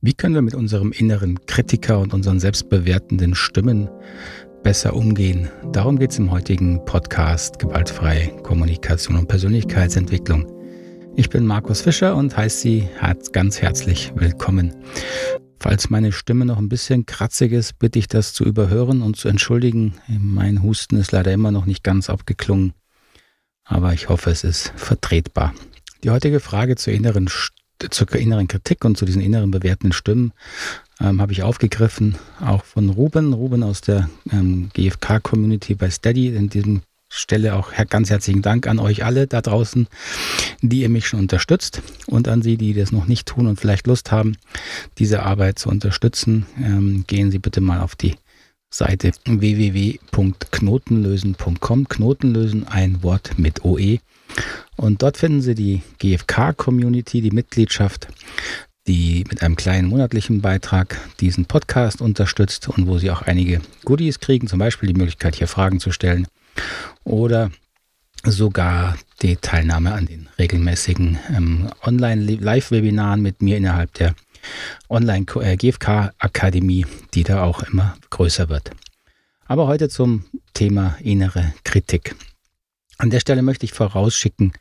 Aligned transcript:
Wie 0.00 0.14
können 0.14 0.36
wir 0.36 0.42
mit 0.42 0.54
unserem 0.54 0.92
inneren 0.92 1.44
Kritiker 1.46 1.98
und 1.98 2.14
unseren 2.14 2.38
selbstbewertenden 2.38 3.34
Stimmen 3.34 3.90
besser 4.62 4.94
umgehen? 4.94 5.48
Darum 5.72 5.98
geht 5.98 6.12
es 6.12 6.20
im 6.20 6.30
heutigen 6.30 6.84
Podcast 6.84 7.58
Gewaltfreie 7.58 8.28
Kommunikation 8.44 9.16
und 9.16 9.26
Persönlichkeitsentwicklung. 9.26 10.46
Ich 11.16 11.30
bin 11.30 11.44
Markus 11.44 11.80
Fischer 11.80 12.14
und 12.14 12.36
heiße 12.36 12.60
Sie 12.60 12.88
ganz 13.32 13.60
herzlich 13.60 14.12
willkommen. 14.14 14.72
Falls 15.58 15.90
meine 15.90 16.12
Stimme 16.12 16.44
noch 16.44 16.58
ein 16.58 16.68
bisschen 16.68 17.04
kratzig 17.04 17.50
ist, 17.50 17.80
bitte 17.80 17.98
ich 17.98 18.06
das 18.06 18.32
zu 18.32 18.44
überhören 18.44 19.02
und 19.02 19.16
zu 19.16 19.26
entschuldigen. 19.26 19.94
Mein 20.06 20.62
Husten 20.62 20.94
ist 20.96 21.10
leider 21.10 21.32
immer 21.32 21.50
noch 21.50 21.66
nicht 21.66 21.82
ganz 21.82 22.08
abgeklungen, 22.08 22.72
aber 23.64 23.94
ich 23.94 24.08
hoffe, 24.08 24.30
es 24.30 24.44
ist 24.44 24.72
vertretbar. 24.76 25.54
Die 26.04 26.10
heutige 26.10 26.38
Frage 26.38 26.76
zur 26.76 26.92
inneren 26.92 27.26
Stimme 27.26 27.57
zur 27.90 28.12
inneren 28.14 28.48
Kritik 28.48 28.84
und 28.84 28.96
zu 28.96 29.04
diesen 29.04 29.22
inneren 29.22 29.50
bewertenden 29.50 29.92
Stimmen 29.92 30.32
ähm, 31.00 31.20
habe 31.20 31.32
ich 31.32 31.42
aufgegriffen, 31.42 32.16
auch 32.40 32.64
von 32.64 32.90
Ruben, 32.90 33.32
Ruben 33.32 33.62
aus 33.62 33.80
der 33.80 34.08
ähm, 34.32 34.70
GFK-Community 34.74 35.74
bei 35.74 35.90
Steady. 35.90 36.28
In 36.28 36.48
diesem 36.48 36.82
Stelle 37.08 37.54
auch 37.54 37.72
ganz 37.88 38.10
herzlichen 38.10 38.42
Dank 38.42 38.66
an 38.66 38.78
euch 38.78 39.04
alle 39.04 39.26
da 39.26 39.40
draußen, 39.40 39.88
die 40.60 40.82
ihr 40.82 40.90
mich 40.90 41.08
schon 41.08 41.20
unterstützt 41.20 41.80
und 42.06 42.28
an 42.28 42.42
Sie, 42.42 42.58
die 42.58 42.74
das 42.74 42.92
noch 42.92 43.06
nicht 43.06 43.26
tun 43.26 43.46
und 43.46 43.58
vielleicht 43.58 43.86
Lust 43.86 44.12
haben, 44.12 44.36
diese 44.98 45.22
Arbeit 45.22 45.58
zu 45.58 45.70
unterstützen. 45.70 46.44
Ähm, 46.60 47.04
gehen 47.06 47.30
Sie 47.30 47.38
bitte 47.38 47.62
mal 47.62 47.80
auf 47.80 47.96
die 47.96 48.16
Seite 48.70 49.12
www.knotenlösen.com. 49.24 51.88
Knotenlösen, 51.88 52.68
ein 52.68 53.02
Wort 53.02 53.38
mit 53.38 53.64
OE. 53.64 54.00
Und 54.76 55.02
dort 55.02 55.16
finden 55.16 55.40
Sie 55.40 55.54
die 55.54 55.82
GFK-Community, 55.98 57.20
die 57.20 57.30
Mitgliedschaft, 57.30 58.08
die 58.86 59.24
mit 59.28 59.42
einem 59.42 59.56
kleinen 59.56 59.88
monatlichen 59.88 60.40
Beitrag 60.40 60.98
diesen 61.20 61.44
Podcast 61.44 62.00
unterstützt 62.00 62.68
und 62.68 62.86
wo 62.86 62.98
Sie 62.98 63.10
auch 63.10 63.22
einige 63.22 63.60
Goodies 63.84 64.20
kriegen, 64.20 64.46
zum 64.46 64.58
Beispiel 64.58 64.88
die 64.88 64.98
Möglichkeit, 64.98 65.36
hier 65.36 65.48
Fragen 65.48 65.80
zu 65.80 65.92
stellen 65.92 66.26
oder 67.04 67.50
sogar 68.24 68.96
die 69.22 69.36
Teilnahme 69.36 69.92
an 69.92 70.06
den 70.06 70.28
regelmäßigen 70.38 71.18
ähm, 71.34 71.68
Online-Live-Webinaren 71.84 73.20
mit 73.20 73.42
mir 73.42 73.56
innerhalb 73.56 73.94
der 73.94 74.14
Online-GFK-Akademie, 74.88 76.82
äh, 76.82 76.86
die 77.14 77.24
da 77.24 77.42
auch 77.42 77.62
immer 77.62 77.96
größer 78.10 78.48
wird. 78.48 78.70
Aber 79.46 79.66
heute 79.66 79.88
zum 79.88 80.24
Thema 80.54 80.96
innere 81.00 81.52
Kritik. 81.64 82.14
An 82.98 83.10
der 83.10 83.20
Stelle 83.20 83.42
möchte 83.42 83.64
ich 83.64 83.72
vorausschicken, 83.72 84.52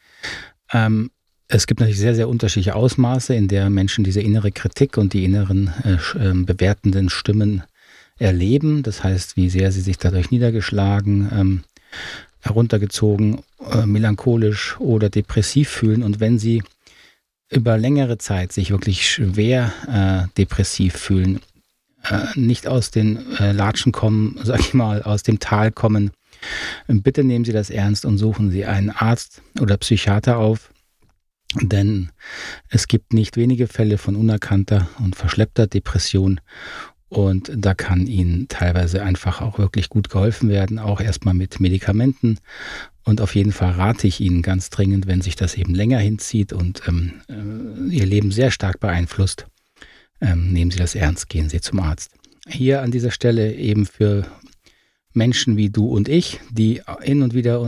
ähm, 0.71 1.11
es 1.49 1.65
gibt 1.65 1.79
natürlich 1.79 1.99
sehr, 1.99 2.15
sehr 2.15 2.27
unterschiedliche 2.27 2.75
Ausmaße, 2.75 3.33
in 3.33 3.47
der 3.47 3.69
Menschen 3.69 4.03
diese 4.03 4.21
innere 4.21 4.51
Kritik 4.51 4.97
und 4.97 5.13
die 5.13 5.23
inneren 5.23 5.73
äh, 5.83 5.97
ähm, 6.19 6.45
bewertenden 6.45 7.09
Stimmen 7.09 7.63
erleben. 8.19 8.83
Das 8.83 9.03
heißt, 9.03 9.37
wie 9.37 9.49
sehr 9.49 9.71
sie 9.71 9.81
sich 9.81 9.97
dadurch 9.97 10.29
niedergeschlagen, 10.29 11.29
ähm, 11.31 11.63
heruntergezogen, 12.41 13.43
äh, 13.71 13.85
melancholisch 13.85 14.77
oder 14.79 15.09
depressiv 15.09 15.69
fühlen. 15.69 16.03
Und 16.03 16.19
wenn 16.19 16.37
sie 16.37 16.63
über 17.49 17.77
längere 17.77 18.17
Zeit 18.17 18.51
sich 18.51 18.71
wirklich 18.71 19.09
schwer 19.09 19.71
äh, 19.87 20.33
depressiv 20.37 20.95
fühlen, 20.95 21.39
äh, 22.03 22.25
nicht 22.35 22.67
aus 22.67 22.91
den 22.91 23.37
äh, 23.37 23.53
Latschen 23.53 23.93
kommen, 23.93 24.37
sag 24.43 24.59
ich 24.59 24.73
mal, 24.73 25.01
aus 25.03 25.23
dem 25.23 25.39
Tal 25.39 25.71
kommen, 25.71 26.11
bitte 26.87 27.23
nehmen 27.23 27.45
Sie 27.45 27.51
das 27.51 27.69
ernst 27.69 28.05
und 28.05 28.17
suchen 28.17 28.51
Sie 28.51 28.65
einen 28.65 28.89
Arzt 28.89 29.41
oder 29.59 29.77
Psychiater 29.77 30.37
auf, 30.37 30.71
denn 31.61 32.11
es 32.69 32.87
gibt 32.87 33.13
nicht 33.13 33.37
wenige 33.37 33.67
Fälle 33.67 33.97
von 33.97 34.15
unerkannter 34.15 34.89
und 34.99 35.15
verschleppter 35.15 35.67
Depression 35.67 36.39
und 37.09 37.51
da 37.55 37.73
kann 37.73 38.05
Ihnen 38.05 38.47
teilweise 38.49 39.01
einfach 39.01 39.41
auch 39.41 39.59
wirklich 39.59 39.89
gut 39.89 40.09
geholfen 40.09 40.49
werden, 40.49 40.77
auch 40.77 40.99
erstmal 40.99 41.33
mit 41.33 41.59
Medikamenten. 41.59 42.39
Und 43.03 43.21
auf 43.21 43.35
jeden 43.35 43.53
Fall 43.53 43.71
rate 43.71 44.07
ich 44.07 44.19
Ihnen 44.19 44.41
ganz 44.41 44.69
dringend, 44.69 45.07
wenn 45.07 45.21
sich 45.21 45.37
das 45.37 45.55
eben 45.55 45.73
länger 45.73 45.99
hinzieht 45.99 46.51
und 46.51 46.81
ähm, 46.87 47.13
äh, 47.29 47.95
Ihr 47.95 48.05
Leben 48.05 48.31
sehr 48.31 48.51
stark 48.51 48.81
beeinflusst, 48.81 49.47
ähm, 50.19 50.51
nehmen 50.51 50.71
Sie 50.71 50.77
das 50.77 50.95
ernst, 50.95 51.29
gehen 51.29 51.47
Sie 51.47 51.61
zum 51.61 51.79
Arzt. 51.79 52.11
Hier 52.45 52.81
an 52.81 52.91
dieser 52.91 53.11
Stelle 53.11 53.53
eben 53.53 53.85
für 53.85 54.25
Menschen 55.17 55.57
wie 55.57 55.69
du 55.69 55.87
und 55.87 56.07
ich, 56.07 56.39
die 56.49 56.81
hin 57.01 57.21
und 57.21 57.33
wieder 57.33 57.59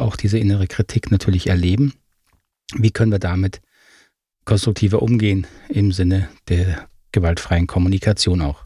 auch 0.00 0.16
diese 0.16 0.38
innere 0.38 0.66
Kritik 0.66 1.10
natürlich 1.10 1.46
erleben. 1.46 1.94
Wie 2.74 2.90
können 2.90 3.12
wir 3.12 3.18
damit 3.18 3.62
konstruktiver 4.44 5.00
umgehen 5.00 5.46
im 5.68 5.92
Sinne 5.92 6.28
der 6.48 6.88
gewaltfreien 7.12 7.66
Kommunikation 7.66 8.42
auch? 8.42 8.64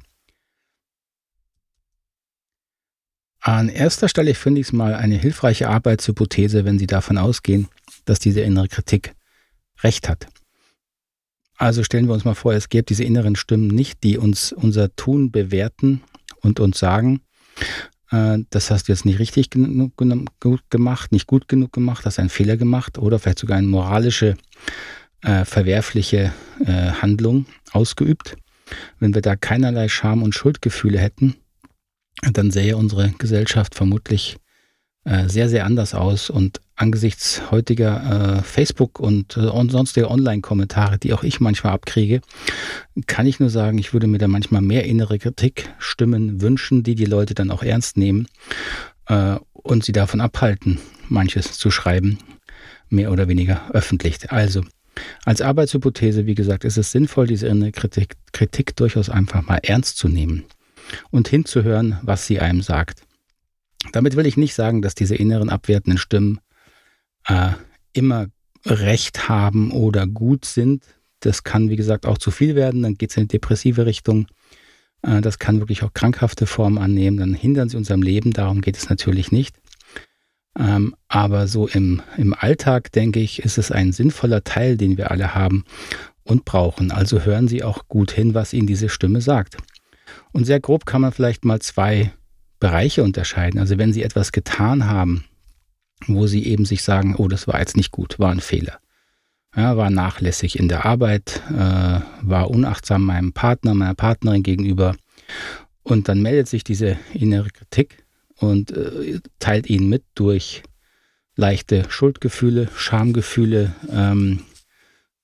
An 3.40 3.68
erster 3.68 4.08
Stelle 4.08 4.34
finde 4.34 4.60
ich 4.60 4.68
es 4.68 4.72
mal 4.72 4.94
eine 4.94 5.16
hilfreiche 5.16 5.68
Arbeitshypothese, 5.68 6.64
wenn 6.64 6.78
Sie 6.78 6.88
davon 6.88 7.18
ausgehen, 7.18 7.68
dass 8.04 8.18
diese 8.18 8.40
innere 8.40 8.66
Kritik 8.66 9.14
recht 9.82 10.08
hat. 10.08 10.26
Also 11.56 11.84
stellen 11.84 12.08
wir 12.08 12.14
uns 12.14 12.24
mal 12.24 12.34
vor, 12.34 12.52
es 12.54 12.68
gäbe 12.68 12.84
diese 12.84 13.04
inneren 13.04 13.36
Stimmen 13.36 13.68
nicht, 13.68 14.02
die 14.02 14.18
uns 14.18 14.52
unser 14.52 14.94
Tun 14.96 15.30
bewerten 15.30 16.02
und 16.40 16.60
uns 16.60 16.78
sagen, 16.78 17.20
äh, 18.10 18.38
das 18.50 18.70
hast 18.70 18.88
du 18.88 18.92
jetzt 18.92 19.04
nicht 19.04 19.18
richtig 19.18 19.50
genug 19.50 19.96
gemacht, 20.70 21.12
nicht 21.12 21.26
gut 21.26 21.48
genug 21.48 21.72
gemacht, 21.72 22.04
hast 22.04 22.18
einen 22.18 22.28
Fehler 22.28 22.56
gemacht 22.56 22.98
oder 22.98 23.18
vielleicht 23.18 23.40
sogar 23.40 23.58
eine 23.58 23.66
moralische, 23.66 24.36
äh, 25.22 25.44
verwerfliche 25.44 26.32
äh, 26.64 26.90
Handlung 26.92 27.46
ausgeübt. 27.72 28.36
Wenn 28.98 29.14
wir 29.14 29.22
da 29.22 29.36
keinerlei 29.36 29.88
Scham 29.88 30.22
und 30.22 30.34
Schuldgefühle 30.34 30.98
hätten, 30.98 31.36
dann 32.32 32.50
sähe 32.50 32.76
unsere 32.76 33.10
Gesellschaft 33.18 33.74
vermutlich 33.74 34.36
äh, 35.04 35.28
sehr, 35.28 35.48
sehr 35.48 35.64
anders 35.64 35.94
aus. 35.94 36.30
Und 36.30 36.60
angesichts 36.78 37.42
heutiger 37.50 38.38
äh, 38.38 38.42
Facebook 38.42 39.00
und, 39.00 39.36
äh, 39.36 39.40
und 39.40 39.70
sonstiger 39.70 40.10
Online-Kommentare, 40.10 40.98
die 40.98 41.12
auch 41.12 41.24
ich 41.24 41.40
manchmal 41.40 41.72
abkriege, 41.72 42.20
kann 43.06 43.26
ich 43.26 43.40
nur 43.40 43.50
sagen, 43.50 43.78
ich 43.78 43.92
würde 43.92 44.06
mir 44.06 44.18
da 44.18 44.28
manchmal 44.28 44.62
mehr 44.62 44.84
innere 44.84 45.18
Kritik-Stimmen 45.18 46.40
wünschen, 46.40 46.84
die 46.84 46.94
die 46.94 47.04
Leute 47.04 47.34
dann 47.34 47.50
auch 47.50 47.62
ernst 47.62 47.96
nehmen 47.96 48.28
äh, 49.06 49.36
und 49.52 49.84
sie 49.84 49.92
davon 49.92 50.20
abhalten, 50.20 50.78
manches 51.08 51.58
zu 51.58 51.70
schreiben, 51.70 52.18
mehr 52.88 53.10
oder 53.10 53.28
weniger 53.28 53.70
öffentlich. 53.72 54.30
Also, 54.30 54.62
als 55.24 55.42
Arbeitshypothese, 55.42 56.26
wie 56.26 56.34
gesagt, 56.34 56.64
ist 56.64 56.78
es 56.78 56.92
sinnvoll, 56.92 57.26
diese 57.26 57.48
innere 57.48 57.72
Kritik, 57.72 58.14
Kritik 58.32 58.76
durchaus 58.76 59.10
einfach 59.10 59.42
mal 59.42 59.58
ernst 59.62 59.98
zu 59.98 60.08
nehmen 60.08 60.44
und 61.10 61.28
hinzuhören, 61.28 61.98
was 62.02 62.26
sie 62.26 62.40
einem 62.40 62.62
sagt. 62.62 63.02
Damit 63.92 64.16
will 64.16 64.26
ich 64.26 64.36
nicht 64.36 64.54
sagen, 64.54 64.82
dass 64.82 64.94
diese 64.94 65.14
inneren 65.14 65.50
abwertenden 65.50 65.98
Stimmen 65.98 66.40
äh, 67.28 67.50
immer 67.92 68.26
recht 68.66 69.28
haben 69.28 69.70
oder 69.70 70.06
gut 70.06 70.44
sind. 70.44 70.84
Das 71.20 71.44
kann, 71.44 71.70
wie 71.70 71.76
gesagt, 71.76 72.06
auch 72.06 72.18
zu 72.18 72.30
viel 72.30 72.54
werden. 72.54 72.82
Dann 72.82 72.94
geht 72.94 73.10
es 73.10 73.16
in 73.16 73.24
die 73.24 73.28
depressive 73.28 73.86
Richtung. 73.86 74.26
Äh, 75.02 75.20
das 75.20 75.38
kann 75.38 75.60
wirklich 75.60 75.82
auch 75.82 75.92
krankhafte 75.92 76.46
Formen 76.46 76.78
annehmen. 76.78 77.18
Dann 77.18 77.34
hindern 77.34 77.68
sie 77.68 77.76
unserem 77.76 78.02
Leben. 78.02 78.32
Darum 78.32 78.60
geht 78.60 78.76
es 78.76 78.88
natürlich 78.88 79.32
nicht. 79.32 79.56
Ähm, 80.58 80.94
aber 81.06 81.46
so 81.46 81.68
im, 81.68 82.02
im 82.16 82.34
Alltag, 82.34 82.90
denke 82.92 83.20
ich, 83.20 83.42
ist 83.42 83.58
es 83.58 83.70
ein 83.70 83.92
sinnvoller 83.92 84.42
Teil, 84.42 84.76
den 84.76 84.96
wir 84.96 85.10
alle 85.10 85.34
haben 85.34 85.64
und 86.24 86.44
brauchen. 86.44 86.90
Also 86.90 87.20
hören 87.20 87.48
Sie 87.48 87.62
auch 87.62 87.88
gut 87.88 88.10
hin, 88.10 88.34
was 88.34 88.52
Ihnen 88.52 88.66
diese 88.66 88.88
Stimme 88.88 89.20
sagt. 89.20 89.56
Und 90.32 90.44
sehr 90.44 90.60
grob 90.60 90.84
kann 90.84 91.00
man 91.00 91.12
vielleicht 91.12 91.44
mal 91.44 91.60
zwei 91.60 92.12
Bereiche 92.60 93.04
unterscheiden. 93.04 93.60
Also 93.60 93.78
wenn 93.78 93.92
Sie 93.92 94.02
etwas 94.02 94.32
getan 94.32 94.86
haben, 94.86 95.24
wo 96.06 96.26
Sie 96.26 96.44
eben 96.46 96.64
sich 96.64 96.82
sagen, 96.82 97.14
oh, 97.16 97.28
das 97.28 97.48
war 97.48 97.58
jetzt 97.58 97.76
nicht 97.76 97.90
gut, 97.90 98.18
war 98.18 98.30
ein 98.30 98.40
Fehler. 98.40 98.78
Ja, 99.56 99.76
war 99.76 99.90
nachlässig 99.90 100.58
in 100.58 100.68
der 100.68 100.84
Arbeit, 100.84 101.42
äh, 101.50 102.00
war 102.22 102.50
unachtsam 102.50 103.04
meinem 103.04 103.32
Partner, 103.32 103.74
meiner 103.74 103.94
Partnerin 103.94 104.42
gegenüber. 104.42 104.94
Und 105.82 106.08
dann 106.08 106.20
meldet 106.20 106.48
sich 106.48 106.64
diese 106.64 106.98
innere 107.14 107.50
Kritik 107.50 108.04
und 108.36 108.70
äh, 108.70 109.20
teilt 109.38 109.68
Ihnen 109.68 109.88
mit 109.88 110.04
durch 110.14 110.62
leichte 111.34 111.86
Schuldgefühle, 111.88 112.68
Schamgefühle, 112.76 113.74
ähm, 113.90 114.40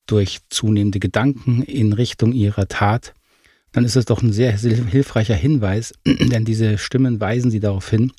durch 0.07 0.41
zunehmende 0.49 1.01
Gedanken 1.01 1.63
in 1.63 1.93
Richtung 1.93 2.33
Ihrer 2.33 2.67
Tat 2.69 3.15
dann 3.75 3.85
ist 3.85 3.97
es 3.97 4.05
doch 4.05 4.23
ein 4.23 4.33
sehr 4.33 4.57
hilfreicher 4.57 5.35
Hinweis, 5.35 5.93
denn 6.07 6.45
diese 6.45 6.79
Stimmen 6.79 7.21
weisen 7.21 7.51
sie 7.51 7.61
darauf 7.61 7.91
hin, 7.91 8.13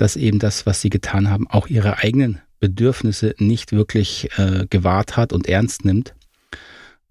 dass 0.00 0.16
eben 0.16 0.38
das, 0.38 0.64
was 0.64 0.80
sie 0.80 0.88
getan 0.88 1.28
haben, 1.28 1.46
auch 1.48 1.66
ihre 1.66 1.98
eigenen 1.98 2.40
Bedürfnisse 2.58 3.34
nicht 3.38 3.72
wirklich 3.72 4.30
äh, 4.38 4.66
gewahrt 4.68 5.16
hat 5.16 5.32
und 5.32 5.46
ernst 5.46 5.84
nimmt. 5.84 6.14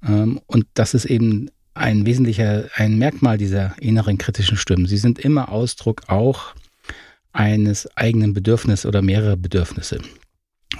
Ähm, 0.04 0.40
und 0.48 0.66
das 0.74 0.94
ist 0.94 1.06
eben 1.06 1.50
ein 1.76 2.06
wesentlicher, 2.06 2.66
ein 2.76 2.98
Merkmal 2.98 3.38
dieser 3.38 3.76
inneren 3.80 4.18
kritischen 4.18 4.58
Stimmen. 4.58 4.88
Sie 4.88 4.98
sind 4.98 5.20
immer 5.20 5.50
Ausdruck 5.50 6.04
auch 6.08 6.56
eines 7.32 7.96
eigenen 7.96 8.34
Bedürfnisses 8.34 8.86
oder 8.86 9.02
mehrerer 9.02 9.38
Bedürfnisse. 9.38 10.00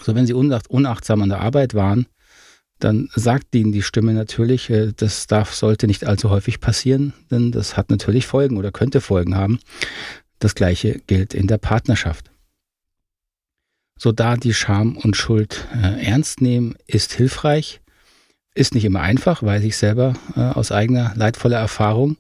So, 0.02 0.16
wenn 0.16 0.26
sie 0.26 0.34
unachtsam 0.34 1.22
an 1.22 1.30
der 1.30 1.42
Arbeit 1.42 1.74
waren, 1.76 2.08
dann 2.80 3.10
sagt 3.14 3.54
ihnen 3.54 3.72
die 3.72 3.84
Stimme 3.84 4.14
natürlich, 4.14 4.70
äh, 4.70 4.94
das 4.96 5.28
darf, 5.28 5.54
sollte 5.54 5.86
nicht 5.86 6.06
allzu 6.06 6.32
häufig 6.32 6.60
passieren, 6.60 7.14
denn 7.30 7.52
das 7.52 7.78
hat 7.78 7.92
natürlich 7.92 8.26
Folgen 8.26 8.58
oder 8.58 8.72
könnte 8.72 9.00
Folgen 9.00 9.36
haben. 9.36 9.60
Das 10.40 10.56
gleiche 10.56 11.02
gilt 11.06 11.34
in 11.34 11.48
der 11.48 11.58
Partnerschaft. 11.58 12.32
So 13.98 14.14
da 14.14 14.38
die 14.38 14.54
Scham 14.54 14.96
und 14.96 15.18
Schuld 15.18 15.68
äh, 15.76 16.06
ernst 16.06 16.42
nehmen, 16.42 16.76
ist 16.88 17.12
hilfreich, 17.14 17.82
ist 18.56 18.74
nicht 18.74 18.86
immer 18.86 19.02
einfach, 19.02 19.44
weiß 19.44 19.64
ich 19.64 19.76
selber 19.76 20.14
äh, 20.38 20.40
aus 20.40 20.72
eigener 20.72 21.14
leidvoller 21.16 21.58
Erfahrung. 21.58 22.16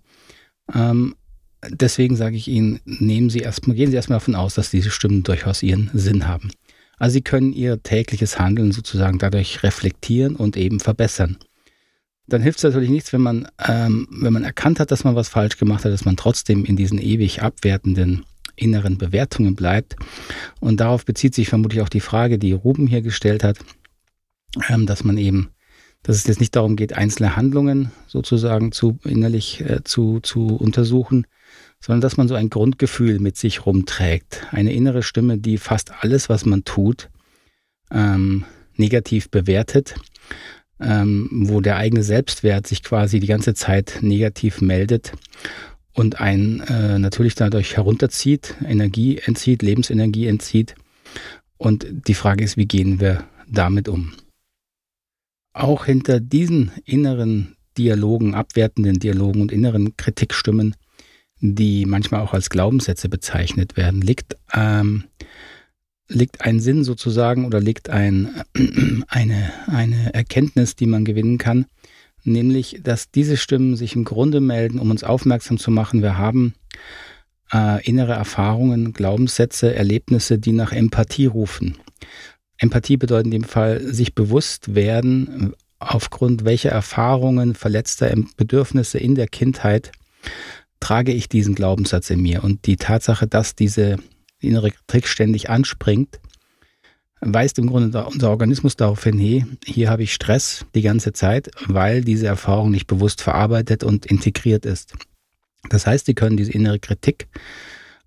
Ähm, 0.73 1.15
deswegen 1.67 2.17
sage 2.17 2.35
ich 2.35 2.49
Ihnen, 2.49 2.81
nehmen 2.83 3.29
Sie 3.29 3.39
erstmal, 3.39 3.77
gehen 3.77 3.89
Sie 3.89 3.95
erstmal 3.95 4.19
davon 4.19 4.35
aus, 4.35 4.55
dass 4.55 4.71
diese 4.71 4.91
Stimmen 4.91 5.23
durchaus 5.23 5.63
ihren 5.63 5.89
Sinn 5.93 6.27
haben. 6.27 6.51
Also 6.97 7.13
Sie 7.13 7.21
können 7.21 7.53
Ihr 7.53 7.81
tägliches 7.81 8.39
Handeln 8.39 8.73
sozusagen 8.73 9.17
dadurch 9.17 9.63
reflektieren 9.63 10.35
und 10.35 10.57
eben 10.57 10.81
verbessern. 10.81 11.37
Dann 12.29 12.41
hilft 12.41 12.59
es 12.59 12.63
natürlich 12.63 12.89
nichts, 12.89 13.11
wenn 13.13 13.21
man, 13.21 13.47
ähm, 13.67 14.07
wenn 14.11 14.33
man 14.33 14.43
erkannt 14.43 14.79
hat, 14.79 14.91
dass 14.91 15.03
man 15.03 15.15
was 15.15 15.29
falsch 15.29 15.57
gemacht 15.57 15.85
hat, 15.85 15.91
dass 15.91 16.05
man 16.05 16.17
trotzdem 16.17 16.65
in 16.65 16.75
diesen 16.75 16.99
ewig 16.99 17.41
abwertenden 17.41 18.25
inneren 18.55 18.97
Bewertungen 18.97 19.55
bleibt. 19.55 19.95
Und 20.59 20.79
darauf 20.79 21.05
bezieht 21.05 21.33
sich 21.33 21.49
vermutlich 21.49 21.81
auch 21.81 21.89
die 21.89 22.01
Frage, 22.01 22.37
die 22.37 22.51
Ruben 22.51 22.87
hier 22.87 23.01
gestellt 23.01 23.43
hat, 23.43 23.57
ähm, 24.69 24.85
dass 24.85 25.03
man 25.03 25.17
eben, 25.17 25.49
dass 26.03 26.15
es 26.15 26.27
jetzt 26.27 26.39
nicht 26.39 26.55
darum 26.55 26.75
geht, 26.75 26.93
einzelne 26.93 27.35
Handlungen 27.35 27.91
sozusagen 28.07 28.71
zu 28.71 28.99
innerlich 29.03 29.61
äh, 29.61 29.83
zu, 29.83 30.19
zu 30.19 30.55
untersuchen, 30.55 31.25
sondern 31.79 32.01
dass 32.01 32.17
man 32.17 32.27
so 32.27 32.35
ein 32.35 32.49
Grundgefühl 32.49 33.19
mit 33.19 33.37
sich 33.37 33.65
rumträgt. 33.65 34.47
Eine 34.51 34.73
innere 34.73 35.03
Stimme, 35.03 35.37
die 35.37 35.57
fast 35.57 35.91
alles, 36.03 36.29
was 36.29 36.45
man 36.45 36.63
tut, 36.65 37.09
ähm, 37.91 38.45
negativ 38.75 39.29
bewertet, 39.29 39.95
ähm, 40.79 41.29
wo 41.31 41.61
der 41.61 41.77
eigene 41.77 42.03
Selbstwert 42.03 42.67
sich 42.67 42.83
quasi 42.83 43.19
die 43.19 43.27
ganze 43.27 43.53
Zeit 43.53 43.99
negativ 44.01 44.61
meldet 44.61 45.13
und 45.93 46.19
einen 46.21 46.61
äh, 46.61 46.99
natürlich 46.99 47.35
dadurch 47.35 47.77
herunterzieht, 47.77 48.55
Energie 48.63 49.17
entzieht, 49.17 49.61
Lebensenergie 49.61 50.27
entzieht. 50.27 50.75
Und 51.57 51.85
die 52.07 52.13
Frage 52.13 52.43
ist, 52.43 52.57
wie 52.57 52.67
gehen 52.67 52.99
wir 52.99 53.25
damit 53.47 53.89
um? 53.89 54.13
Auch 55.53 55.85
hinter 55.85 56.19
diesen 56.19 56.71
inneren 56.85 57.55
Dialogen, 57.77 58.33
abwertenden 58.33 58.99
Dialogen 58.99 59.41
und 59.41 59.51
inneren 59.51 59.97
Kritikstimmen 59.97 60.75
die 61.41 61.85
manchmal 61.85 62.21
auch 62.21 62.33
als 62.33 62.49
Glaubenssätze 62.49 63.09
bezeichnet 63.09 63.77
werden, 63.77 64.01
liegt, 64.01 64.37
ähm, 64.53 65.05
liegt 66.09 66.41
ein 66.41 66.59
Sinn 66.59 66.83
sozusagen 66.83 67.45
oder 67.45 67.61
liegt 67.61 67.89
ein, 67.89 68.43
eine, 69.07 69.51
eine 69.67 70.13
Erkenntnis, 70.13 70.75
die 70.75 70.87
man 70.87 71.05
gewinnen 71.05 71.37
kann, 71.37 71.65
nämlich, 72.23 72.81
dass 72.83 73.11
diese 73.11 73.37
Stimmen 73.37 73.75
sich 73.75 73.95
im 73.95 74.03
Grunde 74.03 74.41
melden, 74.41 74.79
um 74.79 74.91
uns 74.91 75.03
aufmerksam 75.03 75.57
zu 75.57 75.71
machen, 75.71 76.01
wir 76.01 76.17
haben 76.17 76.53
äh, 77.53 77.83
innere 77.85 78.13
Erfahrungen, 78.13 78.93
Glaubenssätze, 78.93 79.73
Erlebnisse, 79.73 80.39
die 80.39 80.51
nach 80.51 80.71
Empathie 80.71 81.27
rufen. 81.27 81.77
Empathie 82.57 82.97
bedeutet 82.97 83.27
in 83.27 83.31
dem 83.31 83.43
Fall 83.43 83.81
sich 83.81 84.15
bewusst 84.15 84.75
werden, 84.75 85.53
aufgrund 85.79 86.43
welcher 86.43 86.71
Erfahrungen, 86.71 87.55
verletzter 87.55 88.13
Bedürfnisse 88.35 88.97
in 88.97 89.15
der 89.15 89.27
Kindheit 89.27 89.91
trage 90.81 91.13
ich 91.13 91.29
diesen 91.29 91.55
Glaubenssatz 91.55 92.09
in 92.09 92.21
mir. 92.21 92.43
Und 92.43 92.65
die 92.65 92.77
Tatsache, 92.77 93.27
dass 93.27 93.55
diese 93.55 93.97
innere 94.41 94.71
Kritik 94.71 95.07
ständig 95.07 95.49
anspringt, 95.49 96.19
weist 97.21 97.59
im 97.59 97.67
Grunde 97.67 98.05
unser 98.05 98.29
Organismus 98.29 98.75
darauf 98.75 99.03
hin, 99.03 99.19
hey, 99.19 99.45
hier 99.65 99.89
habe 99.89 100.03
ich 100.03 100.13
Stress 100.13 100.65
die 100.73 100.81
ganze 100.81 101.13
Zeit, 101.13 101.49
weil 101.67 102.03
diese 102.03 102.27
Erfahrung 102.27 102.71
nicht 102.71 102.87
bewusst 102.87 103.21
verarbeitet 103.21 103.83
und 103.83 104.05
integriert 104.05 104.65
ist. 104.65 104.93
Das 105.69 105.85
heißt, 105.85 106.05
Sie 106.05 106.13
können 106.13 106.37
diese 106.37 106.53
innere 106.53 106.79
Kritik 106.79 107.27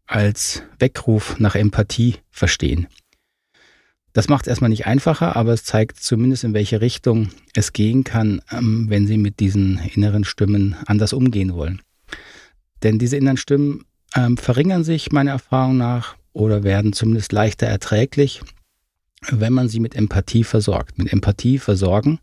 als 0.06 0.62
Weckruf 0.78 1.38
nach 1.38 1.54
Empathie 1.54 2.16
verstehen. 2.30 2.86
Das 4.14 4.28
macht 4.28 4.46
es 4.46 4.48
erstmal 4.48 4.70
nicht 4.70 4.86
einfacher, 4.86 5.36
aber 5.36 5.52
es 5.52 5.64
zeigt 5.64 5.98
zumindest, 5.98 6.44
in 6.44 6.52
welche 6.52 6.80
Richtung 6.80 7.30
es 7.54 7.72
gehen 7.72 8.04
kann, 8.04 8.42
ähm, 8.50 8.86
wenn 8.88 9.06
Sie 9.06 9.16
mit 9.16 9.40
diesen 9.40 9.78
inneren 9.94 10.24
Stimmen 10.24 10.76
anders 10.86 11.12
umgehen 11.12 11.54
wollen. 11.54 11.80
Denn 12.82 12.98
diese 12.98 13.16
inneren 13.16 13.38
Stimmen 13.38 13.84
ähm, 14.14 14.36
verringern 14.36 14.84
sich 14.84 15.12
meiner 15.12 15.30
Erfahrung 15.30 15.78
nach 15.78 16.16
oder 16.32 16.62
werden 16.62 16.92
zumindest 16.92 17.32
leichter 17.32 17.66
erträglich, 17.66 18.42
wenn 19.30 19.52
man 19.52 19.68
sie 19.68 19.80
mit 19.80 19.94
Empathie 19.94 20.44
versorgt. 20.44 20.98
Mit 20.98 21.12
Empathie 21.12 21.58
versorgen 21.58 22.18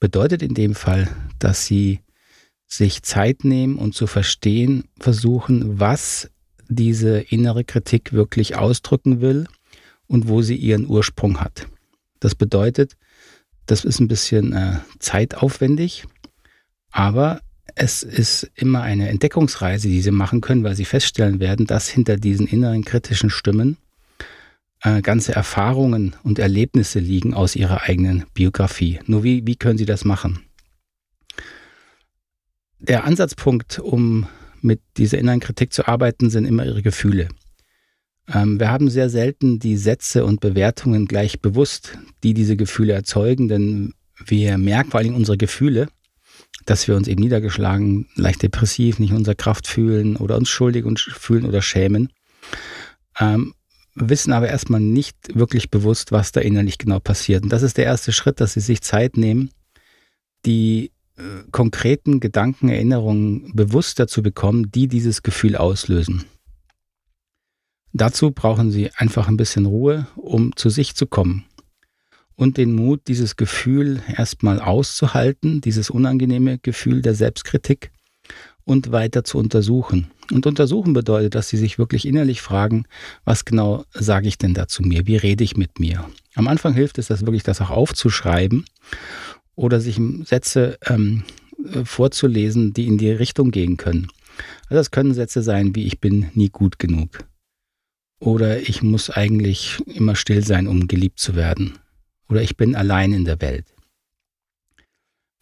bedeutet 0.00 0.42
in 0.42 0.54
dem 0.54 0.74
Fall, 0.74 1.08
dass 1.38 1.66
sie 1.66 2.00
sich 2.66 3.02
Zeit 3.02 3.44
nehmen 3.44 3.76
und 3.76 3.94
zu 3.94 4.06
verstehen 4.06 4.84
versuchen, 4.98 5.78
was 5.78 6.30
diese 6.68 7.18
innere 7.20 7.64
Kritik 7.64 8.12
wirklich 8.12 8.56
ausdrücken 8.56 9.20
will 9.20 9.46
und 10.06 10.28
wo 10.28 10.42
sie 10.42 10.56
ihren 10.56 10.88
Ursprung 10.88 11.40
hat. 11.40 11.68
Das 12.20 12.34
bedeutet, 12.34 12.96
das 13.66 13.84
ist 13.84 14.00
ein 14.00 14.08
bisschen 14.08 14.52
äh, 14.52 14.78
zeitaufwendig, 14.98 16.04
aber 16.90 17.40
es 17.74 18.02
ist 18.02 18.50
immer 18.54 18.82
eine 18.82 19.08
Entdeckungsreise, 19.08 19.88
die 19.88 20.00
sie 20.00 20.10
machen 20.10 20.40
können, 20.40 20.64
weil 20.64 20.76
sie 20.76 20.84
feststellen 20.84 21.40
werden, 21.40 21.66
dass 21.66 21.88
hinter 21.88 22.16
diesen 22.16 22.46
inneren 22.46 22.84
kritischen 22.84 23.30
Stimmen 23.30 23.76
äh, 24.82 25.02
ganze 25.02 25.32
Erfahrungen 25.32 26.14
und 26.22 26.38
Erlebnisse 26.38 27.00
liegen 27.00 27.34
aus 27.34 27.56
ihrer 27.56 27.82
eigenen 27.82 28.24
Biografie. 28.34 29.00
Nur 29.06 29.24
wie, 29.24 29.46
wie 29.46 29.56
können 29.56 29.78
sie 29.78 29.86
das 29.86 30.04
machen? 30.04 30.40
Der 32.78 33.04
Ansatzpunkt, 33.04 33.78
um 33.78 34.26
mit 34.60 34.80
dieser 34.96 35.18
inneren 35.18 35.40
Kritik 35.40 35.72
zu 35.72 35.88
arbeiten, 35.88 36.30
sind 36.30 36.44
immer 36.44 36.64
ihre 36.64 36.82
Gefühle. 36.82 37.28
Ähm, 38.32 38.60
wir 38.60 38.70
haben 38.70 38.88
sehr 38.88 39.10
selten 39.10 39.58
die 39.58 39.76
Sätze 39.76 40.24
und 40.24 40.40
Bewertungen 40.40 41.06
gleich 41.06 41.40
bewusst, 41.40 41.98
die 42.22 42.34
diese 42.34 42.56
Gefühle 42.56 42.92
erzeugen, 42.92 43.48
denn 43.48 43.94
wir 44.24 44.58
merken 44.58 44.90
vor 44.90 45.00
allem 45.00 45.14
unsere 45.14 45.36
Gefühle 45.36 45.88
dass 46.66 46.88
wir 46.88 46.96
uns 46.96 47.08
eben 47.08 47.20
niedergeschlagen, 47.20 48.08
leicht 48.14 48.42
depressiv, 48.42 48.98
nicht 48.98 49.12
unserer 49.12 49.34
Kraft 49.34 49.66
fühlen 49.66 50.16
oder 50.16 50.36
uns 50.36 50.48
schuldig 50.48 50.84
und 50.84 51.00
fühlen 51.00 51.44
oder 51.44 51.62
schämen. 51.62 52.12
Ähm, 53.18 53.54
wissen 53.94 54.32
aber 54.32 54.48
erstmal 54.48 54.80
nicht 54.80 55.16
wirklich 55.34 55.70
bewusst, 55.70 56.10
was 56.10 56.32
da 56.32 56.40
innerlich 56.40 56.78
genau 56.78 57.00
passiert. 57.00 57.44
Und 57.44 57.50
das 57.50 57.62
ist 57.62 57.76
der 57.76 57.84
erste 57.84 58.12
Schritt, 58.12 58.40
dass 58.40 58.54
sie 58.54 58.60
sich 58.60 58.80
Zeit 58.80 59.16
nehmen, 59.16 59.50
die 60.46 60.90
äh, 61.16 61.22
konkreten 61.52 62.20
Gedanken, 62.20 62.68
Erinnerungen 62.68 63.54
bewusster 63.54 64.06
zu 64.06 64.22
bekommen, 64.22 64.70
die 64.70 64.88
dieses 64.88 65.22
Gefühl 65.22 65.56
auslösen. 65.56 66.24
Dazu 67.92 68.32
brauchen 68.32 68.72
sie 68.72 68.90
einfach 68.96 69.28
ein 69.28 69.36
bisschen 69.36 69.66
Ruhe, 69.66 70.08
um 70.16 70.56
zu 70.56 70.70
sich 70.70 70.96
zu 70.96 71.06
kommen 71.06 71.44
und 72.36 72.56
den 72.56 72.74
Mut, 72.74 73.02
dieses 73.08 73.36
Gefühl 73.36 74.02
erstmal 74.08 74.60
auszuhalten, 74.60 75.60
dieses 75.60 75.90
unangenehme 75.90 76.58
Gefühl 76.58 77.02
der 77.02 77.14
Selbstkritik 77.14 77.90
und 78.64 78.92
weiter 78.92 79.24
zu 79.24 79.38
untersuchen. 79.38 80.10
Und 80.32 80.46
untersuchen 80.46 80.94
bedeutet, 80.94 81.34
dass 81.34 81.48
Sie 81.48 81.58
sich 81.58 81.78
wirklich 81.78 82.06
innerlich 82.06 82.40
fragen, 82.40 82.86
was 83.24 83.44
genau 83.44 83.84
sage 83.92 84.26
ich 84.26 84.38
denn 84.38 84.54
da 84.54 84.66
zu 84.66 84.82
mir? 84.82 85.06
Wie 85.06 85.16
rede 85.16 85.44
ich 85.44 85.56
mit 85.56 85.78
mir? 85.78 86.08
Am 86.34 86.48
Anfang 86.48 86.72
hilft 86.72 86.98
es, 86.98 87.08
das 87.08 87.26
wirklich 87.26 87.42
das 87.42 87.60
auch 87.60 87.70
aufzuschreiben 87.70 88.64
oder 89.54 89.80
sich 89.80 90.00
Sätze 90.24 90.78
ähm, 90.86 91.24
vorzulesen, 91.84 92.72
die 92.72 92.86
in 92.86 92.98
die 92.98 93.10
Richtung 93.10 93.50
gehen 93.50 93.76
können. 93.76 94.08
Also 94.62 94.76
das 94.76 94.90
können 94.90 95.14
Sätze 95.14 95.42
sein 95.42 95.76
wie 95.76 95.86
ich 95.86 96.00
bin 96.00 96.30
nie 96.34 96.48
gut 96.48 96.78
genug 96.78 97.24
oder 98.18 98.60
ich 98.60 98.82
muss 98.82 99.10
eigentlich 99.10 99.78
immer 99.86 100.16
still 100.16 100.44
sein, 100.44 100.66
um 100.66 100.88
geliebt 100.88 101.20
zu 101.20 101.36
werden 101.36 101.78
oder 102.28 102.42
ich 102.42 102.56
bin 102.56 102.74
allein 102.76 103.12
in 103.12 103.24
der 103.24 103.40
Welt. 103.40 103.66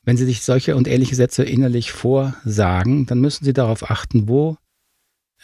Wenn 0.05 0.17
Sie 0.17 0.25
sich 0.25 0.43
solche 0.43 0.75
und 0.75 0.89
ähnliche 0.89 1.15
Sätze 1.15 1.45
innerlich 1.45 1.93
vorsagen, 1.93 3.07
dann 3.07 3.21
müssen 3.21 3.45
Sie 3.45 3.53
darauf 3.53 3.89
achten, 3.89 4.29
wo 4.29 4.57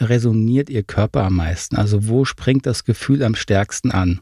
resoniert 0.00 0.68
Ihr 0.68 0.82
Körper 0.82 1.24
am 1.24 1.36
meisten, 1.36 1.76
also 1.76 2.08
wo 2.08 2.24
springt 2.24 2.66
das 2.66 2.84
Gefühl 2.84 3.22
am 3.22 3.34
stärksten 3.34 3.90
an. 3.90 4.20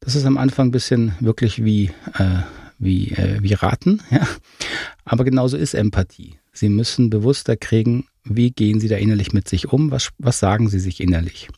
Das 0.00 0.14
ist 0.14 0.24
am 0.24 0.38
Anfang 0.38 0.68
ein 0.68 0.72
bisschen 0.72 1.14
wirklich 1.20 1.64
wie, 1.64 1.90
äh, 2.14 2.42
wie, 2.78 3.12
äh, 3.12 3.42
wie 3.42 3.54
Raten, 3.54 4.02
ja? 4.10 4.26
aber 5.04 5.24
genauso 5.24 5.56
ist 5.56 5.74
Empathie. 5.74 6.38
Sie 6.52 6.68
müssen 6.68 7.10
bewusster 7.10 7.56
kriegen, 7.56 8.06
wie 8.24 8.50
gehen 8.50 8.80
Sie 8.80 8.88
da 8.88 8.96
innerlich 8.96 9.32
mit 9.32 9.48
sich 9.48 9.72
um, 9.72 9.90
was, 9.90 10.10
was 10.18 10.38
sagen 10.38 10.68
Sie 10.68 10.80
sich 10.80 11.00
innerlich. 11.00 11.48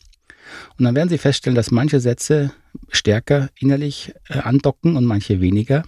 Und 0.77 0.85
dann 0.85 0.95
werden 0.95 1.09
Sie 1.09 1.17
feststellen, 1.17 1.55
dass 1.55 1.71
manche 1.71 1.99
Sätze 1.99 2.51
stärker 2.89 3.49
innerlich 3.59 4.13
äh, 4.29 4.39
andocken 4.39 4.95
und 4.95 5.05
manche 5.05 5.41
weniger. 5.41 5.83